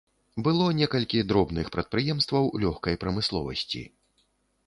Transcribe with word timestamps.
Было 0.45 0.69
некалькі 0.77 1.19
дробных 1.31 1.69
прадпрыемстваў 1.75 2.49
лёгкай 2.63 2.99
прамысловасці. 3.03 3.85